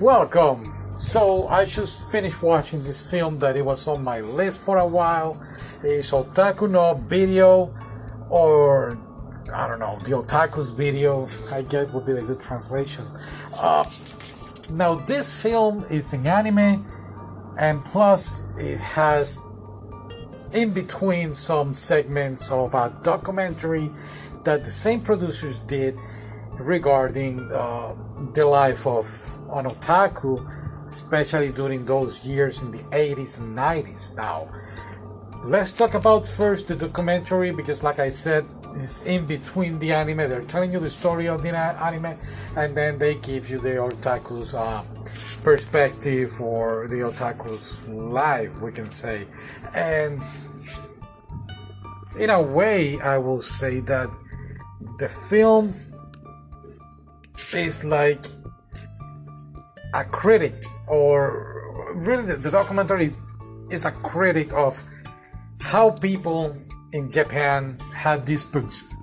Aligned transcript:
Welcome. 0.00 0.72
So 0.96 1.46
I 1.48 1.66
just 1.66 2.10
finished 2.10 2.42
watching 2.42 2.82
this 2.82 3.10
film 3.10 3.38
that 3.40 3.54
it 3.54 3.62
was 3.62 3.86
on 3.86 4.02
my 4.02 4.22
list 4.22 4.64
for 4.64 4.78
a 4.78 4.86
while. 4.86 5.38
It's 5.84 6.12
Otaku 6.12 6.70
no 6.70 6.94
Video, 6.94 7.70
or 8.30 8.98
I 9.54 9.68
don't 9.68 9.78
know, 9.78 9.98
the 9.98 10.12
Otaku's 10.12 10.70
Video. 10.70 11.28
I 11.52 11.60
guess 11.60 11.92
would 11.92 12.06
be 12.06 12.12
a 12.12 12.22
good 12.22 12.40
translation. 12.40 13.04
Uh, 13.58 13.84
now 14.70 14.94
this 14.94 15.42
film 15.42 15.84
is 15.90 16.14
an 16.14 16.26
anime, 16.26 16.82
and 17.58 17.84
plus 17.84 18.56
it 18.56 18.80
has 18.80 19.38
in 20.54 20.72
between 20.72 21.34
some 21.34 21.74
segments 21.74 22.50
of 22.50 22.72
a 22.72 22.90
documentary 23.04 23.90
that 24.44 24.64
the 24.64 24.70
same 24.70 25.02
producers 25.02 25.58
did 25.58 25.94
regarding 26.58 27.52
uh, 27.52 27.94
the 28.34 28.46
life 28.46 28.86
of 28.86 29.29
an 29.52 29.66
otaku, 29.66 30.40
especially 30.86 31.52
during 31.52 31.84
those 31.84 32.26
years 32.26 32.62
in 32.62 32.70
the 32.70 32.82
80s 32.90 33.40
and 33.40 33.56
90s. 33.56 34.16
Now, 34.16 34.48
let's 35.44 35.72
talk 35.72 35.94
about 35.94 36.26
first 36.26 36.68
the 36.68 36.76
documentary 36.76 37.50
because, 37.50 37.82
like 37.82 37.98
I 37.98 38.08
said, 38.08 38.44
it's 38.74 39.04
in 39.04 39.26
between 39.26 39.78
the 39.78 39.92
anime. 39.92 40.18
They're 40.18 40.42
telling 40.42 40.72
you 40.72 40.80
the 40.80 40.90
story 40.90 41.26
of 41.28 41.42
the 41.42 41.56
anime, 41.56 42.16
and 42.56 42.76
then 42.76 42.98
they 42.98 43.14
give 43.16 43.50
you 43.50 43.58
the 43.58 43.76
otaku's 43.76 44.54
uh, 44.54 44.82
perspective 45.42 46.40
or 46.40 46.86
the 46.88 47.02
otaku's 47.02 47.86
life, 47.88 48.60
we 48.62 48.72
can 48.72 48.90
say. 48.90 49.26
And 49.74 50.22
in 52.18 52.30
a 52.30 52.42
way, 52.42 53.00
I 53.00 53.18
will 53.18 53.40
say 53.40 53.80
that 53.80 54.08
the 54.98 55.08
film 55.08 55.72
is 57.54 57.84
like 57.84 58.26
a 59.94 60.04
critic, 60.04 60.64
or 60.86 61.92
really 61.94 62.24
the, 62.24 62.36
the 62.36 62.50
documentary 62.50 63.12
is 63.70 63.86
a 63.86 63.90
critic 63.90 64.52
of 64.52 64.82
how 65.60 65.90
people 65.90 66.56
in 66.92 67.10
Japan 67.10 67.76
had 67.94 68.26
this 68.26 68.44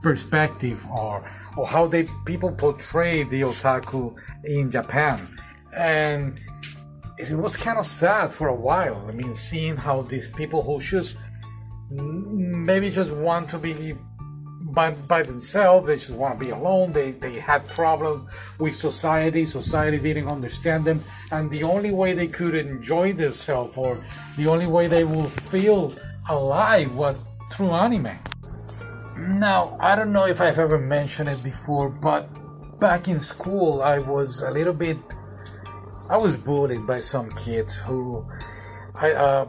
perspective 0.01 0.85
or 0.91 1.23
or 1.55 1.65
how 1.65 1.87
they 1.87 2.05
people 2.25 2.51
portray 2.51 3.23
the 3.23 3.41
otaku 3.41 4.15
in 4.43 4.69
Japan. 4.69 5.19
And 5.75 6.39
it 7.17 7.31
was 7.31 7.55
kind 7.55 7.79
of 7.79 7.85
sad 7.85 8.29
for 8.31 8.47
a 8.49 8.55
while. 8.55 9.05
I 9.07 9.11
mean 9.11 9.33
seeing 9.33 9.75
how 9.77 10.01
these 10.03 10.27
people 10.27 10.61
who 10.61 10.79
just 10.79 11.17
maybe 11.89 12.89
just 12.89 13.15
want 13.15 13.49
to 13.49 13.59
be 13.59 13.95
by, 14.61 14.91
by 14.91 15.23
themselves. 15.23 15.87
They 15.87 15.95
just 15.95 16.11
want 16.11 16.39
to 16.39 16.45
be 16.45 16.51
alone. 16.51 16.91
They, 16.91 17.11
they 17.11 17.39
had 17.39 17.67
problems 17.67 18.23
with 18.59 18.73
society. 18.73 19.45
Society 19.45 19.99
didn't 19.99 20.27
understand 20.27 20.85
them. 20.85 21.01
And 21.31 21.49
the 21.49 21.63
only 21.63 21.91
way 21.91 22.13
they 22.13 22.27
could 22.27 22.55
enjoy 22.55 23.13
themselves 23.13 23.77
or 23.77 23.97
the 24.37 24.47
only 24.47 24.67
way 24.67 24.87
they 24.87 25.03
will 25.03 25.25
feel 25.25 25.93
alive 26.29 26.93
was 26.95 27.27
through 27.51 27.71
anime. 27.71 28.17
Now, 29.39 29.77
I 29.79 29.95
don't 29.95 30.13
know 30.13 30.27
if 30.27 30.41
I've 30.41 30.59
ever 30.59 30.77
mentioned 30.77 31.29
it 31.29 31.43
before, 31.43 31.89
but 31.89 32.27
back 32.79 33.07
in 33.07 33.19
school, 33.19 33.81
I 33.81 33.99
was 33.99 34.41
a 34.41 34.51
little 34.51 34.73
bit. 34.73 34.97
I 36.09 36.17
was 36.17 36.37
bullied 36.37 36.85
by 36.85 36.99
some 36.99 37.31
kids 37.31 37.75
who. 37.75 38.25
I, 38.95 39.11
uh, 39.11 39.45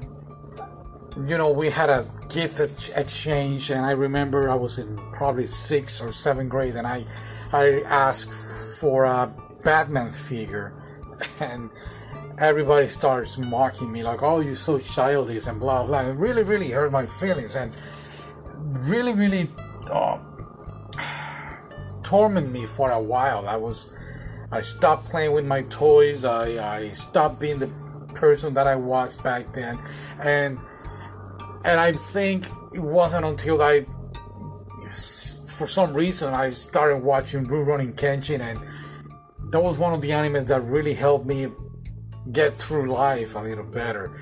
you 1.26 1.36
know, 1.36 1.50
we 1.50 1.70
had 1.70 1.90
a 1.90 2.06
gift 2.32 2.60
exchange, 2.94 3.70
and 3.70 3.84
I 3.84 3.92
remember 3.92 4.48
I 4.50 4.54
was 4.54 4.78
in 4.78 4.96
probably 5.12 5.46
sixth 5.46 6.02
or 6.02 6.12
seventh 6.12 6.50
grade, 6.50 6.76
and 6.76 6.86
I, 6.86 7.04
I 7.52 7.82
asked 7.86 8.80
for 8.80 9.04
a 9.04 9.32
Batman 9.64 10.10
figure, 10.10 10.72
and 11.40 11.70
everybody 12.38 12.86
starts 12.86 13.36
mocking 13.36 13.90
me 13.90 14.04
like, 14.04 14.22
"Oh, 14.22 14.40
you're 14.40 14.54
so 14.54 14.78
childish," 14.78 15.46
and 15.46 15.58
blah 15.58 15.84
blah. 15.86 16.02
It 16.02 16.14
really, 16.14 16.44
really 16.44 16.70
hurt 16.70 16.92
my 16.92 17.06
feelings, 17.06 17.56
and 17.56 17.76
really, 18.88 19.12
really 19.12 19.48
uh, 19.90 20.18
torment 22.04 22.52
me 22.52 22.64
for 22.64 22.90
a 22.92 23.00
while. 23.00 23.48
I 23.48 23.56
was, 23.56 23.96
I 24.52 24.60
stopped 24.60 25.06
playing 25.06 25.32
with 25.32 25.46
my 25.46 25.62
toys. 25.62 26.24
I, 26.24 26.76
I 26.76 26.90
stopped 26.90 27.40
being 27.40 27.58
the 27.58 27.72
person 28.14 28.54
that 28.54 28.68
I 28.68 28.76
was 28.76 29.16
back 29.16 29.52
then, 29.52 29.78
and 30.22 30.58
and 31.64 31.80
I 31.80 31.92
think 31.92 32.46
it 32.72 32.80
wasn't 32.80 33.24
until 33.24 33.62
I, 33.62 33.84
for 35.46 35.66
some 35.66 35.92
reason, 35.94 36.34
I 36.34 36.50
started 36.50 36.98
watching 36.98 37.46
Rurouni 37.46 37.94
Kenshin, 37.94 38.40
and 38.40 38.58
that 39.52 39.60
was 39.60 39.78
one 39.78 39.92
of 39.92 40.02
the 40.02 40.10
animes 40.10 40.48
that 40.48 40.60
really 40.62 40.94
helped 40.94 41.26
me 41.26 41.48
get 42.32 42.54
through 42.54 42.92
life 42.92 43.34
a 43.34 43.40
little 43.40 43.64
better. 43.64 44.20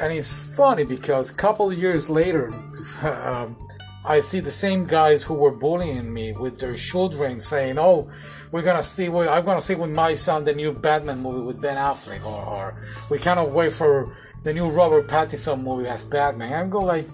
And 0.00 0.12
it's 0.12 0.56
funny 0.56 0.84
because 0.84 1.30
a 1.30 1.34
couple 1.34 1.72
years 1.72 2.08
later, 2.08 2.48
um, 3.02 3.56
I 4.04 4.20
see 4.20 4.40
the 4.40 4.50
same 4.50 4.86
guys 4.86 5.22
who 5.22 5.34
were 5.34 5.52
bullying 5.52 6.12
me 6.12 6.32
with 6.32 6.58
their 6.58 6.74
children 6.74 7.40
saying, 7.40 7.78
"Oh, 7.78 8.10
we're 8.50 8.62
gonna 8.62 8.82
see 8.82 9.06
I'm 9.06 9.44
gonna 9.44 9.60
see 9.60 9.76
with 9.76 9.90
my 9.90 10.14
son 10.14 10.44
the 10.44 10.54
new 10.54 10.72
Batman 10.72 11.20
movie 11.20 11.46
with 11.46 11.62
Ben 11.62 11.76
Affleck, 11.76 12.24
or, 12.24 12.44
or 12.44 12.82
we 13.10 13.18
cannot 13.18 13.50
wait 13.50 13.72
for 13.72 14.16
the 14.42 14.52
new 14.52 14.68
Robert 14.68 15.08
Pattinson 15.08 15.62
movie 15.62 15.88
as 15.88 16.04
Batman. 16.04 16.52
I'm 16.52 16.70
going 16.70 16.86
like, 16.86 17.08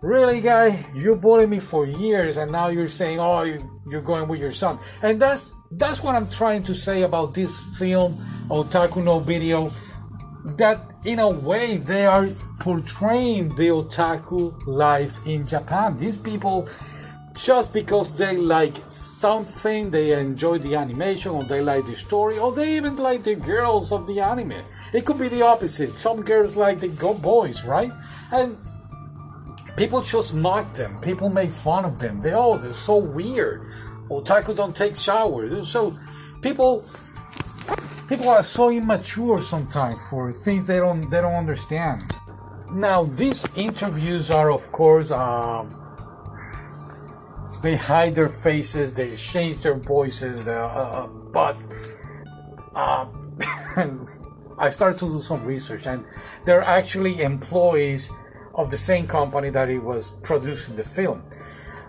really, 0.00 0.40
guy? 0.40 0.84
You 0.94 1.16
bullied 1.16 1.48
me 1.48 1.60
for 1.60 1.86
years, 1.86 2.36
and 2.36 2.50
now 2.50 2.68
you're 2.68 2.88
saying, 2.88 3.18
oh, 3.20 3.42
you're 3.88 4.02
going 4.02 4.28
with 4.28 4.40
your 4.40 4.52
son. 4.52 4.78
And 5.02 5.20
that's 5.20 5.52
that's 5.72 6.02
what 6.02 6.14
I'm 6.14 6.28
trying 6.28 6.62
to 6.64 6.74
say 6.74 7.02
about 7.02 7.34
this 7.34 7.78
film, 7.78 8.14
Otaku 8.48 9.04
no 9.04 9.20
Video. 9.20 9.70
That 10.56 10.80
in 11.04 11.18
a 11.18 11.28
way 11.28 11.76
they 11.76 12.06
are 12.06 12.26
portraying 12.60 13.54
the 13.56 13.68
otaku 13.68 14.54
life 14.66 15.26
in 15.26 15.46
Japan. 15.46 15.96
These 15.96 16.16
people 16.16 16.68
just 17.34 17.72
because 17.72 18.16
they 18.16 18.36
like 18.36 18.76
something, 18.88 19.90
they 19.90 20.18
enjoy 20.18 20.58
the 20.58 20.74
animation, 20.74 21.32
or 21.32 21.44
they 21.44 21.60
like 21.60 21.86
the 21.86 21.94
story, 21.94 22.38
or 22.38 22.52
they 22.52 22.76
even 22.76 22.96
like 22.96 23.22
the 23.22 23.36
girls 23.36 23.92
of 23.92 24.06
the 24.06 24.20
anime. 24.20 24.62
It 24.92 25.04
could 25.06 25.18
be 25.18 25.28
the 25.28 25.42
opposite. 25.42 25.96
Some 25.96 26.22
girls 26.22 26.56
like 26.56 26.80
the 26.80 26.88
boys, 27.22 27.64
right? 27.64 27.92
And 28.32 28.56
people 29.76 30.02
just 30.02 30.34
mock 30.34 30.74
them. 30.74 31.00
People 31.00 31.30
make 31.30 31.50
fun 31.50 31.84
of 31.84 31.98
them. 31.98 32.20
They 32.20 32.32
oh, 32.34 32.58
they're 32.58 32.72
so 32.72 32.96
weird. 32.96 33.62
Otaku 34.08 34.56
don't 34.56 34.74
take 34.74 34.96
showers. 34.96 35.68
So 35.68 35.96
people 36.42 36.84
people 38.08 38.28
are 38.28 38.42
so 38.42 38.70
immature 38.70 39.40
sometimes 39.40 40.00
for 40.10 40.32
things 40.32 40.66
they 40.66 40.78
don't 40.78 41.08
they 41.10 41.20
don't 41.20 41.34
understand. 41.34 42.12
Now 42.72 43.04
these 43.04 43.46
interviews 43.56 44.30
are 44.30 44.50
of 44.50 44.60
course 44.72 45.12
um, 45.12 45.79
they 47.62 47.76
hide 47.76 48.14
their 48.14 48.28
faces, 48.28 48.92
they 48.92 49.14
change 49.16 49.58
their 49.58 49.74
voices, 49.74 50.48
uh, 50.48 50.52
uh, 50.52 51.06
but 51.32 51.56
uh, 52.74 53.06
I 54.58 54.70
started 54.70 54.98
to 55.00 55.06
do 55.06 55.18
some 55.18 55.44
research, 55.44 55.86
and 55.86 56.04
they're 56.44 56.62
actually 56.62 57.22
employees 57.22 58.10
of 58.54 58.70
the 58.70 58.78
same 58.78 59.06
company 59.06 59.50
that 59.50 59.68
it 59.68 59.78
was 59.78 60.10
producing 60.22 60.76
the 60.76 60.84
film. 60.84 61.22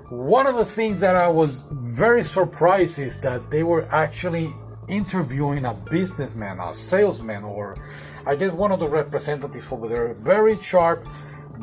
One 0.09 0.45
of 0.45 0.55
the 0.55 0.65
things 0.65 0.99
that 1.01 1.15
I 1.15 1.29
was 1.29 1.61
very 1.71 2.23
surprised 2.23 2.99
is 2.99 3.19
that 3.21 3.49
they 3.49 3.63
were 3.63 3.87
actually 3.91 4.49
interviewing 4.89 5.65
a 5.65 5.73
businessman, 5.89 6.59
a 6.59 6.73
salesman, 6.73 7.43
or 7.43 7.77
I 8.25 8.35
guess 8.35 8.51
one 8.51 8.71
of 8.71 8.79
the 8.79 8.89
representatives 8.89 9.71
over 9.71 9.87
there. 9.87 10.13
Very 10.13 10.57
sharp 10.57 11.05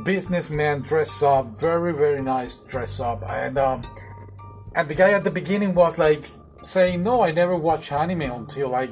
businessman, 0.04 0.80
dress 0.80 1.22
up, 1.22 1.46
very 1.60 1.92
very 1.92 2.22
nice 2.22 2.58
dress 2.58 3.00
up, 3.00 3.22
and 3.26 3.58
um, 3.58 3.86
and 4.74 4.88
the 4.88 4.94
guy 4.94 5.12
at 5.12 5.24
the 5.24 5.30
beginning 5.30 5.74
was 5.74 5.98
like 5.98 6.24
saying, 6.62 7.02
"No, 7.02 7.22
I 7.22 7.32
never 7.32 7.56
watched 7.56 7.92
anime 7.92 8.22
until 8.22 8.74
I 8.74 8.88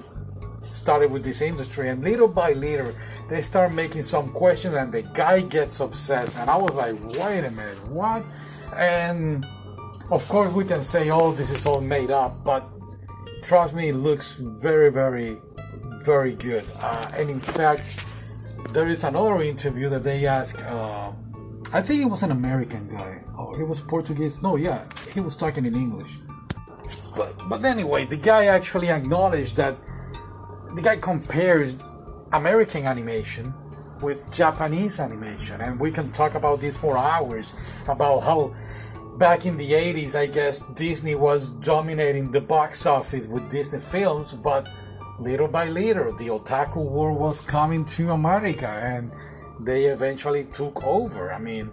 started 0.62 1.10
with 1.12 1.24
this 1.24 1.42
industry 1.42 1.88
and 1.88 2.02
little 2.02 2.26
by 2.26 2.52
little 2.52 2.92
they 3.28 3.40
start 3.40 3.72
making 3.72 4.02
some 4.02 4.28
questions 4.32 4.74
and 4.74 4.92
the 4.92 5.02
guy 5.14 5.40
gets 5.40 5.78
obsessed 5.78 6.36
and 6.38 6.50
i 6.50 6.56
was 6.56 6.74
like 6.74 6.94
wait 7.20 7.44
a 7.44 7.50
minute 7.52 7.78
what? 7.88 8.24
And 8.74 9.46
of 10.10 10.26
course 10.28 10.52
we 10.52 10.64
can 10.64 10.82
say 10.82 11.10
oh 11.10 11.30
this 11.32 11.50
is 11.50 11.66
all 11.66 11.80
made 11.80 12.10
up 12.10 12.44
but 12.44 12.66
trust 13.44 13.74
me 13.74 13.90
it 13.90 13.94
looks 13.94 14.34
very 14.34 14.90
very 14.90 15.38
very 16.06 16.34
good. 16.34 16.64
Uh, 16.80 17.10
and 17.16 17.28
in 17.28 17.40
fact 17.40 18.05
there 18.72 18.88
is 18.88 19.04
another 19.04 19.42
interview 19.42 19.88
that 19.88 20.04
they 20.04 20.26
ask 20.26 20.62
uh, 20.64 21.10
i 21.72 21.80
think 21.82 22.02
it 22.02 22.06
was 22.06 22.22
an 22.22 22.30
american 22.30 22.88
guy 22.88 23.20
or 23.38 23.54
oh, 23.54 23.56
he 23.56 23.62
was 23.62 23.80
portuguese 23.80 24.42
no 24.42 24.56
yeah 24.56 24.84
he 25.12 25.20
was 25.20 25.36
talking 25.36 25.64
in 25.64 25.74
english. 25.74 26.16
But 27.16 27.32
but 27.48 27.64
anyway 27.64 28.04
the 28.04 28.18
guy 28.18 28.46
actually 28.46 28.90
acknowledged 28.90 29.56
that 29.56 29.74
the 30.74 30.82
guy 30.82 30.96
compares 30.96 31.76
American 32.32 32.84
animation 32.84 33.52
with 34.02 34.32
Japanese 34.34 35.00
animation, 35.00 35.60
and 35.60 35.80
we 35.80 35.90
can 35.90 36.10
talk 36.12 36.34
about 36.34 36.60
this 36.60 36.78
for 36.78 36.98
hours 36.98 37.54
about 37.88 38.20
how 38.20 38.54
back 39.18 39.46
in 39.46 39.56
the 39.56 39.72
80s, 39.72 40.14
I 40.14 40.26
guess 40.26 40.60
Disney 40.74 41.14
was 41.14 41.48
dominating 41.64 42.30
the 42.30 42.40
box 42.40 42.84
office 42.84 43.26
with 43.26 43.48
Disney 43.50 43.78
films, 43.78 44.34
but 44.34 44.68
little 45.18 45.48
by 45.48 45.68
little, 45.68 46.14
the 46.16 46.28
otaku 46.28 46.90
world 46.90 47.18
was 47.18 47.40
coming 47.40 47.84
to 47.84 48.10
America, 48.10 48.68
and 48.68 49.10
they 49.60 49.84
eventually 49.86 50.44
took 50.44 50.84
over. 50.84 51.32
I 51.32 51.38
mean, 51.38 51.70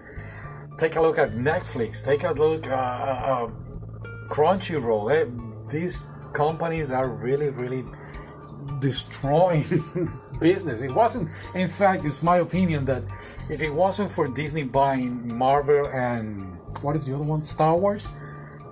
take 0.78 0.96
a 0.96 1.02
look 1.02 1.18
at 1.18 1.32
Netflix. 1.32 2.06
Take 2.06 2.24
a 2.24 2.32
look 2.32 2.68
at 2.68 2.72
uh, 2.72 3.46
uh, 3.46 3.50
Crunchyroll. 4.30 5.12
Eh, 5.12 5.30
these 5.72 6.02
companies 6.34 6.92
are 6.92 7.10
really, 7.10 7.50
really 7.50 7.84
destroying 8.82 9.64
business. 10.40 10.82
It 10.82 10.94
wasn't, 10.94 11.30
in 11.56 11.68
fact, 11.68 12.06
it's 12.06 12.24
my 12.24 12.38
opinion 12.38 12.86
that 12.86 13.04
if 13.50 13.62
it 13.62 13.72
wasn't 13.72 14.10
for 14.10 14.28
Disney 14.28 14.64
buying 14.64 15.38
Marvel 15.38 15.88
and 15.88 16.58
what 16.82 16.96
is 16.96 17.06
the 17.06 17.14
other 17.14 17.24
one, 17.24 17.42
Star 17.42 17.76
Wars, 17.78 18.10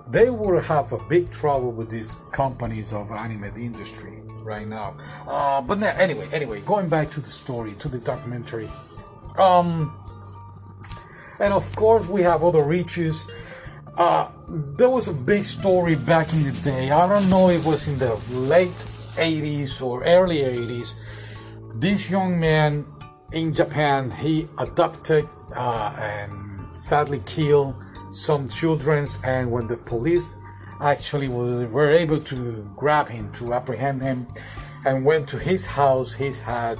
they 0.08 0.28
would 0.28 0.64
have 0.64 0.92
a 0.92 0.98
big 1.08 1.30
trouble 1.30 1.72
with 1.72 1.90
these 1.90 2.12
companies 2.32 2.92
of 2.92 3.10
anime 3.10 3.44
industry 3.56 4.21
right 4.44 4.66
now. 4.66 4.96
Uh, 5.26 5.60
but 5.62 5.78
now, 5.78 5.94
anyway, 5.98 6.26
anyway, 6.32 6.60
going 6.66 6.88
back 6.88 7.10
to 7.10 7.20
the 7.20 7.26
story, 7.26 7.72
to 7.80 7.88
the 7.88 7.98
documentary. 7.98 8.68
Um, 9.38 9.96
and 11.40 11.52
of 11.52 11.74
course, 11.74 12.06
we 12.06 12.22
have 12.22 12.44
other 12.44 12.62
reaches. 12.62 13.24
Uh, 13.96 14.30
there 14.76 14.88
was 14.88 15.08
a 15.08 15.12
big 15.12 15.44
story 15.44 15.96
back 15.96 16.32
in 16.32 16.44
the 16.44 16.60
day. 16.62 16.90
I 16.90 17.08
don't 17.08 17.28
know 17.28 17.50
if 17.50 17.62
it 17.62 17.66
was 17.66 17.88
in 17.88 17.98
the 17.98 18.14
late 18.30 18.70
80s 19.16 19.82
or 19.82 20.04
early 20.04 20.38
80s. 20.38 20.94
This 21.74 22.10
young 22.10 22.38
man 22.38 22.84
in 23.32 23.52
Japan, 23.52 24.10
he 24.10 24.46
adopted 24.58 25.28
uh, 25.56 25.96
and 25.98 26.78
sadly 26.78 27.20
killed 27.26 27.74
some 28.12 28.48
children. 28.48 29.06
And 29.24 29.50
when 29.50 29.66
the 29.66 29.76
police 29.76 30.36
actually 30.82 31.28
we 31.28 31.66
were 31.66 31.90
able 31.90 32.20
to 32.20 32.68
grab 32.76 33.08
him, 33.08 33.32
to 33.34 33.54
apprehend 33.54 34.02
him, 34.02 34.26
and 34.84 35.04
went 35.04 35.28
to 35.28 35.38
his 35.38 35.64
house, 35.64 36.12
he 36.12 36.32
had 36.32 36.76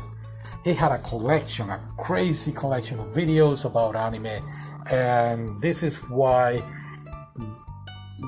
he 0.64 0.75
had 0.75 0.93
a 0.93 0.99
collection, 0.99 1.70
a 1.70 1.81
crazy 1.99 2.52
collection 2.52 2.99
of 2.99 3.06
videos 3.08 3.64
about 3.64 3.96
anime, 3.96 4.43
and 4.90 5.60
this 5.60 5.82
is 5.82 5.96
why 6.08 6.60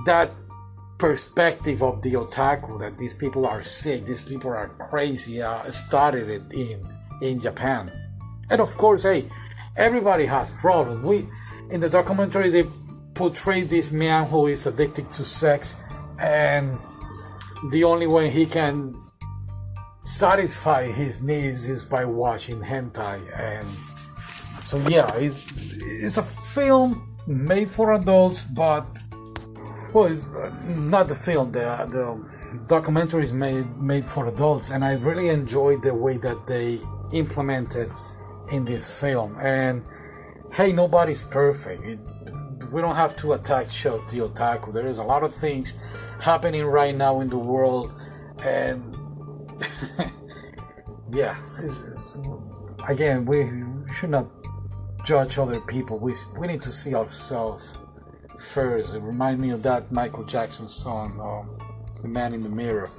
that 0.07 0.31
perspective 0.99 1.83
of 1.83 2.03
the 2.03 2.13
otaku 2.15 2.79
that 2.81 2.97
these 2.99 3.15
people 3.15 3.47
are 3.47 3.63
sick, 3.63 4.05
these 4.05 4.25
people 4.25 4.51
are 4.51 4.69
crazy, 4.69 5.43
uh, 5.43 5.63
started 5.71 6.29
it 6.29 6.43
in 6.53 6.81
in 7.21 7.41
Japan, 7.41 7.91
and 8.51 8.61
of 8.61 8.75
course, 8.77 9.03
hey, 9.03 9.25
everybody 9.77 10.25
has 10.25 10.51
problems. 10.53 11.05
We 11.05 11.27
in 11.71 11.81
the 11.81 11.89
documentary 11.89 12.51
they 12.51 12.65
portray 13.15 13.63
this 13.63 13.93
man 13.93 14.27
who 14.27 14.47
is 14.47 14.67
addicted 14.67 15.13
to 15.13 15.25
sex, 15.25 15.83
and 16.21 16.79
the 17.71 17.85
only 17.85 18.07
way 18.07 18.31
he 18.31 18.47
can 18.47 18.95
satisfy 20.01 20.85
his 20.85 21.23
needs 21.23 21.69
is 21.69 21.83
by 21.83 22.05
watching 22.05 22.61
hentai. 22.61 23.21
And 23.39 23.67
so 24.65 24.79
yeah 24.89 25.07
it's, 25.17 25.47
it's 26.05 26.17
a 26.17 26.23
film 26.23 27.17
made 27.27 27.71
for 27.71 27.95
adults 27.95 28.43
but 28.43 28.85
well 29.95 30.07
uh, 30.07 30.51
not 30.91 31.09
the 31.09 31.15
film. 31.15 31.53
The, 31.53 31.69
uh, 31.69 31.87
the 31.87 32.65
documentary 32.69 33.25
is 33.25 33.33
made 33.33 33.67
made 33.77 34.05
for 34.05 34.29
adults 34.29 34.71
and 34.71 34.85
i 34.85 34.95
really 34.95 35.29
enjoyed 35.29 35.83
the 35.83 35.95
way 35.95 36.17
that 36.19 36.39
they 36.49 36.79
implemented 37.17 37.89
in 38.53 38.65
this 38.65 39.01
film. 39.01 39.37
And 39.41 39.83
hey 40.53 40.73
nobody's 40.73 41.25
perfect. 41.25 41.83
It, 41.85 41.99
we 42.75 42.81
don't 42.83 42.97
have 42.97 43.17
to 43.17 43.33
attack 43.33 43.71
just 43.71 44.11
the 44.13 44.19
otaku 44.19 44.73
there 44.73 44.87
is 44.87 44.99
a 44.99 45.03
lot 45.03 45.23
of 45.23 45.33
things 45.33 45.75
happening 46.21 46.65
right 46.65 46.95
now 46.95 47.21
in 47.21 47.29
the 47.29 47.39
world 47.39 47.91
and 48.45 48.95
yeah, 51.09 51.37
it's, 51.59 51.87
it's, 51.87 52.19
again, 52.89 53.25
we 53.25 53.45
should 53.93 54.11
not 54.11 54.27
judge 55.05 55.39
other 55.39 55.61
people. 55.61 55.99
We 55.99 56.15
we 56.39 56.47
need 56.47 56.63
to 56.63 56.73
see 56.73 56.95
ourselves 56.95 57.77
first. 58.39 58.95
It 58.95 59.01
reminds 59.01 59.41
me 59.41 59.51
of 59.51 59.63
that 59.63 59.93
Michael 59.93 60.25
Jackson 60.25 60.69
song, 60.69 61.21
um, 61.21 62.03
"The 62.03 62.09
Man 62.09 62.35
in 62.35 62.43
the 62.43 62.49
Mirror." 62.49 62.91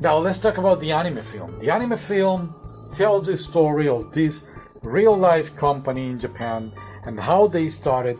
Now 0.00 0.16
let's 0.18 0.38
talk 0.38 0.58
about 0.58 0.80
the 0.80 0.92
anime 0.92 1.22
film. 1.22 1.58
The 1.58 1.70
anime 1.70 1.96
film 1.96 2.54
tells 2.94 3.26
the 3.26 3.36
story 3.36 3.88
of 3.88 4.12
this 4.12 4.44
real 4.82 5.16
life 5.16 5.56
company 5.56 6.08
in 6.08 6.18
Japan 6.18 6.72
and 7.04 7.20
how 7.20 7.46
they 7.46 7.68
started 7.68 8.18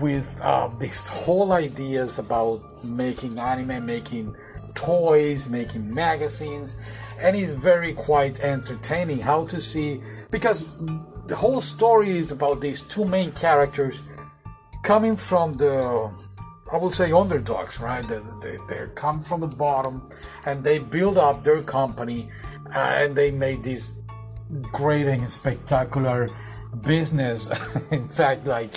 with 0.00 0.40
uh, 0.42 0.68
these 0.78 1.06
whole 1.06 1.52
ideas 1.52 2.18
about 2.18 2.60
making 2.84 3.38
anime, 3.38 3.84
making 3.84 4.34
toys, 4.74 5.48
making 5.48 5.92
magazines, 5.94 6.76
and 7.20 7.36
it's 7.36 7.50
very 7.50 7.92
quite 7.92 8.40
entertaining 8.40 9.18
how 9.18 9.44
to 9.46 9.60
see 9.60 10.00
because 10.30 10.84
the 11.26 11.36
whole 11.36 11.60
story 11.60 12.18
is 12.18 12.32
about 12.32 12.60
these 12.60 12.82
two 12.82 13.04
main 13.04 13.32
characters 13.32 14.00
coming 14.82 15.16
from 15.16 15.54
the 15.54 16.10
I 16.72 16.76
would 16.76 16.94
say 16.94 17.10
underdogs, 17.10 17.80
right? 17.80 18.06
They, 18.06 18.20
they, 18.42 18.56
they 18.68 18.86
come 18.94 19.20
from 19.22 19.40
the 19.40 19.48
bottom 19.48 20.08
and 20.46 20.62
they 20.62 20.78
build 20.78 21.18
up 21.18 21.42
their 21.42 21.62
company 21.62 22.30
and 22.72 23.16
they 23.16 23.32
made 23.32 23.64
this 23.64 24.00
great 24.72 25.06
and 25.06 25.28
spectacular 25.28 26.30
business. 26.86 27.48
In 27.90 28.06
fact, 28.06 28.46
like 28.46 28.70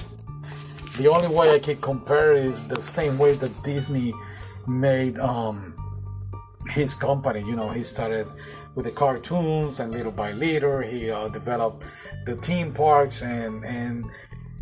the 0.97 1.07
only 1.07 1.27
way 1.27 1.55
I 1.55 1.59
can 1.59 1.77
compare 1.77 2.33
is 2.33 2.67
the 2.67 2.81
same 2.81 3.17
way 3.17 3.33
that 3.33 3.51
Disney 3.63 4.13
made 4.67 5.17
um, 5.19 5.73
his 6.69 6.93
company. 6.93 7.39
You 7.39 7.55
know, 7.55 7.69
he 7.69 7.83
started 7.83 8.27
with 8.75 8.85
the 8.85 8.91
cartoons, 8.91 9.79
and 9.79 9.91
little 9.91 10.11
by 10.11 10.31
little, 10.33 10.79
he 10.81 11.09
uh, 11.09 11.29
developed 11.29 11.85
the 12.25 12.35
theme 12.35 12.73
parks, 12.73 13.21
and 13.21 13.63
and 13.65 14.05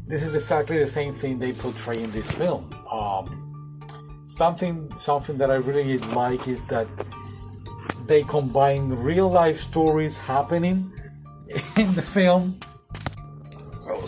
this 0.07 0.23
is 0.23 0.35
exactly 0.35 0.77
the 0.79 0.87
same 0.87 1.13
thing 1.13 1.39
they 1.39 1.53
portray 1.53 2.01
in 2.01 2.11
this 2.11 2.31
film. 2.31 2.71
Um, 2.91 3.79
something 4.27 4.95
something 4.95 5.37
that 5.37 5.51
I 5.51 5.55
really 5.55 5.97
like 6.15 6.47
is 6.47 6.65
that 6.65 6.87
they 8.07 8.23
combine 8.23 8.89
real 8.89 9.29
life 9.29 9.57
stories 9.59 10.17
happening 10.17 10.91
in 11.77 11.93
the 11.95 12.01
film. 12.01 12.57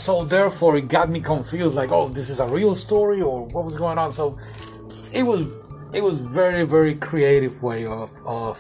So, 0.03 0.25
therefore, 0.25 0.75
it 0.77 0.89
got 0.89 1.09
me 1.09 1.21
confused. 1.21 1.75
Like, 1.75 1.91
oh, 1.91 2.09
this 2.09 2.29
is 2.29 2.39
a 2.39 2.47
real 2.47 2.75
story, 2.75 3.21
or 3.21 3.47
what 3.53 3.63
was 3.63 3.75
going 3.75 3.97
on? 3.97 4.11
So 4.11 4.38
it 5.13 5.23
was 5.23 5.41
it 5.94 6.03
was 6.03 6.19
very 6.19 6.65
very 6.65 6.95
creative 6.95 7.61
way 7.61 7.85
of 7.85 8.09
of 8.25 8.57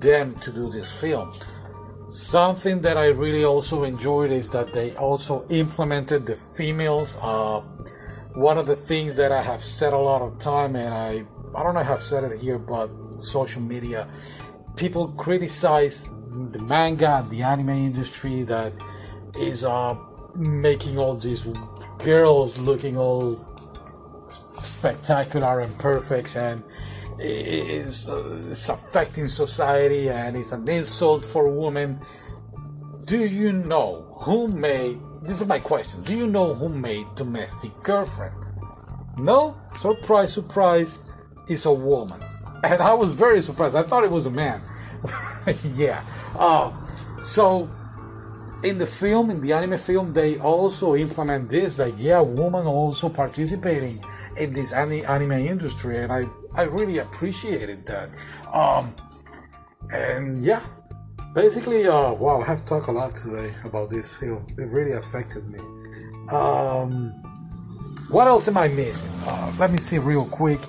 them 0.00 0.34
to 0.36 0.52
do 0.52 0.70
this 0.70 1.00
film 1.00 1.32
something 2.10 2.80
that 2.80 2.96
i 2.96 3.06
really 3.06 3.44
also 3.44 3.82
enjoyed 3.82 4.30
is 4.30 4.48
that 4.50 4.72
they 4.72 4.94
also 4.96 5.44
implemented 5.50 6.24
the 6.24 6.36
females 6.36 7.16
uh, 7.22 7.60
one 8.34 8.56
of 8.56 8.66
the 8.66 8.76
things 8.76 9.16
that 9.16 9.32
i 9.32 9.42
have 9.42 9.62
said 9.62 9.92
a 9.92 9.98
lot 9.98 10.22
of 10.22 10.38
time 10.38 10.76
and 10.76 10.94
i 10.94 11.24
i 11.56 11.62
don't 11.62 11.74
know 11.74 11.80
if 11.80 11.88
i've 11.88 12.00
said 12.00 12.22
it 12.22 12.40
here 12.40 12.58
but 12.58 12.88
social 13.18 13.60
media 13.60 14.06
people 14.76 15.08
criticize 15.18 16.04
the 16.52 16.60
manga 16.60 17.26
the 17.30 17.42
anime 17.42 17.70
industry 17.70 18.44
that 18.44 18.72
is 19.36 19.64
uh, 19.64 19.94
making 20.36 20.98
all 20.98 21.14
these 21.14 21.42
girls 22.04 22.58
looking 22.58 22.96
all 22.96 23.36
spectacular 24.62 25.60
and 25.60 25.78
perfect 25.78 26.36
and 26.36 26.60
uh, 26.60 26.64
it's 27.18 28.68
affecting 28.68 29.26
society 29.26 30.10
and 30.10 30.36
it's 30.36 30.52
an 30.52 30.68
insult 30.68 31.24
for 31.24 31.48
women. 31.48 31.98
Do 33.06 33.24
you 33.24 33.52
know 33.52 34.02
who 34.20 34.48
made? 34.48 34.98
This 35.22 35.40
is 35.40 35.46
my 35.46 35.58
question. 35.58 36.02
Do 36.02 36.16
you 36.16 36.26
know 36.26 36.54
who 36.54 36.68
made 36.68 37.06
Domestic 37.14 37.70
Girlfriend? 37.82 38.34
No, 39.18 39.56
surprise, 39.74 40.34
surprise, 40.34 40.98
it's 41.48 41.64
a 41.64 41.72
woman, 41.72 42.20
and 42.64 42.82
I 42.82 42.92
was 42.92 43.14
very 43.14 43.40
surprised. 43.40 43.76
I 43.76 43.82
thought 43.82 44.04
it 44.04 44.10
was 44.10 44.26
a 44.26 44.30
man. 44.30 44.60
yeah. 45.74 46.04
Uh, 46.38 46.70
so 47.22 47.70
in 48.62 48.78
the 48.78 48.86
film, 48.86 49.30
in 49.30 49.40
the 49.40 49.52
anime 49.52 49.78
film, 49.78 50.12
they 50.12 50.38
also 50.38 50.94
implement 50.96 51.50
this. 51.50 51.78
Like, 51.78 51.94
yeah, 51.96 52.20
woman 52.20 52.66
also 52.66 53.08
participating 53.08 53.98
in 54.38 54.52
this 54.52 54.72
anime 54.72 55.32
industry, 55.32 55.98
and 55.98 56.12
I 56.12 56.24
I 56.54 56.62
really 56.62 56.98
appreciated 56.98 57.86
that. 57.86 58.08
Um, 58.52 58.92
and 59.92 60.42
yeah, 60.42 60.62
basically, 61.34 61.86
uh, 61.86 62.12
wow, 62.14 62.40
I 62.40 62.46
have 62.46 62.66
talked 62.66 62.88
a 62.88 62.92
lot 62.92 63.14
today 63.14 63.52
about 63.64 63.90
this 63.90 64.14
film. 64.14 64.46
It 64.58 64.68
really 64.70 64.92
affected 64.92 65.46
me. 65.48 65.60
Um, 66.30 67.10
what 68.08 68.26
else 68.26 68.48
am 68.48 68.56
I 68.56 68.68
missing? 68.68 69.10
Uh, 69.26 69.52
let 69.58 69.70
me 69.70 69.78
see 69.78 69.98
real 69.98 70.24
quick. 70.24 70.60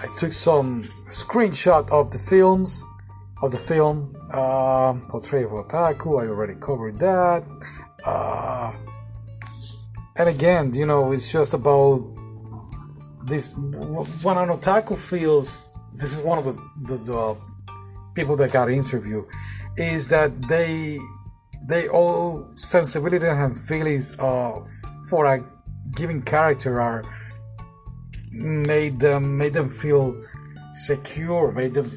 I 0.00 0.06
took 0.18 0.32
some 0.32 0.84
screenshot 1.10 1.90
of 1.90 2.10
the 2.10 2.18
films 2.18 2.84
of 3.42 3.52
the 3.52 3.58
film. 3.58 4.14
Um, 4.32 5.06
Portrait 5.08 5.44
of 5.44 5.52
Otaku. 5.52 6.22
I 6.22 6.28
already 6.28 6.54
covered 6.54 6.98
that. 6.98 7.44
Uh, 8.04 8.72
and 10.16 10.28
again, 10.28 10.72
you 10.72 10.86
know, 10.86 11.12
it's 11.12 11.30
just 11.30 11.54
about 11.54 12.04
this 13.28 13.52
when 14.22 14.36
an 14.38 14.48
otaku 14.48 14.96
feels 14.96 15.72
this 15.94 16.16
is 16.16 16.24
one 16.24 16.38
of 16.38 16.44
the, 16.44 16.52
the, 16.86 16.96
the 17.04 17.40
people 18.14 18.36
that 18.36 18.52
got 18.52 18.70
interviewed 18.70 19.24
is 19.76 20.08
that 20.08 20.30
they 20.48 20.98
they 21.68 21.88
all 21.88 22.48
sensibility 22.54 23.26
and 23.26 23.56
feelings 23.56 24.16
of 24.18 24.66
for 25.10 25.26
a 25.26 25.44
given 25.94 26.22
character 26.22 26.80
are 26.80 27.04
made 28.32 28.98
them 28.98 29.36
made 29.36 29.52
them 29.52 29.68
feel 29.68 30.20
secure 30.72 31.52
made 31.52 31.74
them 31.74 31.90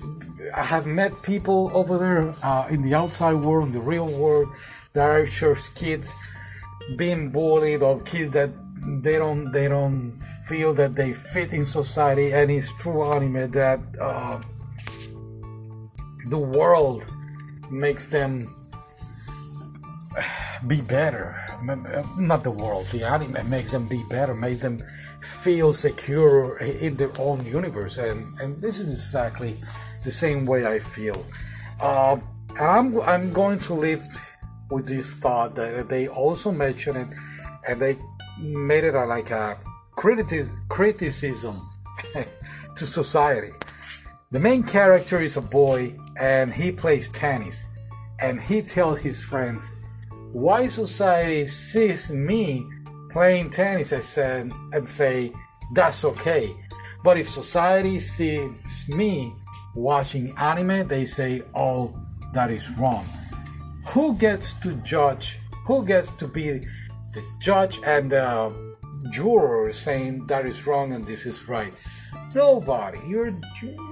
i 0.53 0.63
have 0.63 0.85
met 0.85 1.11
people 1.23 1.71
over 1.73 1.97
there 1.97 2.33
uh, 2.43 2.67
in 2.69 2.81
the 2.81 2.93
outside 2.93 3.33
world 3.33 3.67
in 3.67 3.73
the 3.73 3.79
real 3.79 4.07
world 4.19 4.47
that 4.93 5.07
are 5.09 5.25
sure 5.25 5.55
kids 5.75 6.15
being 6.97 7.31
bullied 7.31 7.81
or 7.81 8.01
kids 8.01 8.31
that 8.31 8.49
they 8.81 9.17
don't 9.17 9.51
they 9.51 9.67
don't 9.67 10.19
feel 10.47 10.73
that 10.73 10.95
they 10.95 11.13
fit 11.13 11.53
in 11.53 11.63
society. 11.63 12.33
And 12.33 12.49
it's 12.49 12.73
true 12.73 13.03
anime 13.03 13.51
that 13.51 13.79
uh, 14.01 14.41
the 16.27 16.37
world 16.37 17.05
makes 17.69 18.07
them 18.07 18.47
be 20.67 20.81
better. 20.81 21.35
Not 22.17 22.43
the 22.43 22.51
world 22.51 22.87
the 22.87 23.03
anime 23.03 23.49
makes 23.49 23.71
them 23.71 23.87
be 23.87 24.03
better 24.09 24.33
makes 24.33 24.59
them 24.59 24.81
feel 25.21 25.73
secure 25.73 26.57
in 26.59 26.95
their 26.95 27.11
own 27.19 27.45
universe. 27.45 27.97
And 27.97 28.25
and 28.41 28.57
this 28.57 28.79
is 28.79 28.89
exactly 28.89 29.57
the 30.03 30.11
same 30.11 30.45
way 30.45 30.65
i 30.65 30.79
feel 30.79 31.25
uh, 31.81 32.17
and 32.49 32.59
i'm 32.59 33.01
i'm 33.01 33.33
going 33.33 33.59
to 33.59 33.73
leave 33.73 34.01
with 34.71 34.87
this 34.87 35.17
thought 35.17 35.53
that 35.55 35.87
they 35.89 36.07
also 36.07 36.51
mention 36.51 36.95
it 36.95 37.07
and 37.67 37.79
they 37.79 37.95
made 38.39 38.83
it 38.83 38.95
a, 38.95 39.05
like 39.05 39.29
a 39.29 39.55
criti- 39.95 40.49
criticism 40.69 41.61
to 42.75 42.85
society. 42.85 43.51
The 44.31 44.39
main 44.39 44.63
character 44.63 45.19
is 45.19 45.37
a 45.37 45.41
boy 45.41 45.93
and 46.19 46.51
he 46.51 46.71
plays 46.71 47.09
tennis 47.09 47.67
and 48.19 48.39
he 48.39 48.61
tells 48.61 48.99
his 48.99 49.23
friends, 49.23 49.83
Why 50.31 50.67
society 50.67 51.47
sees 51.47 52.09
me 52.09 52.65
playing 53.09 53.49
tennis 53.49 53.91
and, 53.91 54.03
say, 54.03 54.49
and 54.71 54.87
say, 54.87 55.33
That's 55.75 56.05
okay. 56.05 56.49
But 57.03 57.17
if 57.17 57.27
society 57.27 57.99
sees 57.99 58.87
me 58.87 59.33
watching 59.75 60.35
anime, 60.37 60.87
they 60.87 61.05
say, 61.05 61.41
Oh, 61.55 61.95
that 62.33 62.51
is 62.51 62.75
wrong 62.77 63.05
who 63.87 64.17
gets 64.17 64.53
to 64.55 64.75
judge? 64.83 65.39
Who 65.65 65.85
gets 65.85 66.13
to 66.13 66.27
be 66.27 66.59
the 67.13 67.23
judge 67.39 67.79
and 67.85 68.11
the 68.11 68.75
juror 69.09 69.71
saying 69.73 70.27
that 70.27 70.45
is 70.45 70.65
wrong 70.67 70.93
and 70.93 71.05
this 71.05 71.25
is 71.25 71.47
right? 71.47 71.73
Nobody. 72.33 72.99
You're 73.07 73.33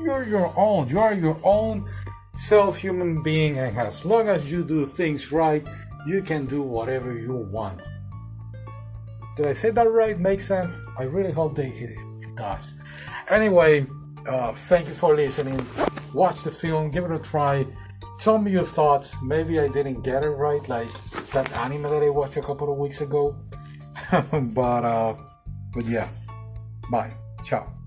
you're 0.01 0.23
your 0.23 0.53
own. 0.57 0.87
You 0.89 0.99
are 0.99 1.13
your 1.13 1.39
own 1.43 1.89
self 2.33 2.77
human 2.79 3.21
being, 3.21 3.57
and 3.59 3.77
as 3.77 4.05
long 4.05 4.29
as 4.29 4.51
you 4.51 4.63
do 4.63 4.85
things 4.85 5.31
right, 5.31 5.65
you 6.05 6.21
can 6.21 6.45
do 6.45 6.61
whatever 6.61 7.17
you 7.17 7.47
want. 7.51 7.81
Did 9.35 9.47
I 9.47 9.53
say 9.53 9.71
that 9.71 9.89
right? 9.89 10.19
Make 10.19 10.41
sense? 10.41 10.79
I 10.97 11.03
really 11.03 11.31
hope 11.31 11.55
that 11.55 11.65
it 11.65 12.35
does. 12.35 12.81
Anyway, 13.29 13.85
uh, 14.27 14.53
thank 14.53 14.87
you 14.87 14.93
for 14.93 15.15
listening. 15.15 15.65
Watch 16.13 16.43
the 16.43 16.51
film, 16.51 16.91
give 16.91 17.05
it 17.05 17.11
a 17.11 17.19
try 17.19 17.65
tell 18.19 18.37
me 18.37 18.51
your 18.51 18.65
thoughts. 18.65 19.15
Maybe 19.23 19.59
I 19.59 19.67
didn't 19.69 20.01
get 20.03 20.23
it 20.23 20.29
right, 20.29 20.61
like 20.69 20.91
that 21.31 21.51
anime 21.57 21.83
that 21.83 22.03
I 22.03 22.09
watched 22.09 22.37
a 22.37 22.41
couple 22.41 22.71
of 22.71 22.77
weeks 22.77 23.01
ago. 23.01 23.35
but 24.11 24.83
uh, 24.85 25.15
but 25.73 25.85
yeah, 25.85 26.07
bye, 26.91 27.13
ciao. 27.43 27.78